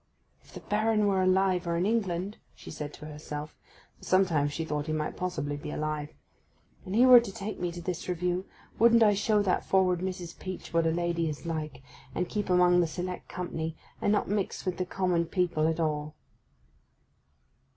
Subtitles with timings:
[0.41, 3.55] 'If the Baron were alive, or in England,' she said to herself
[3.99, 6.09] (for sometimes she thought he might possibly be alive),
[6.83, 8.47] 'and he were to take me to this Review,
[8.79, 10.39] wouldn't I show that forward Mrs.
[10.39, 11.83] Peach what a lady is like,
[12.15, 16.15] and keep among the select company, and not mix with the common people at all!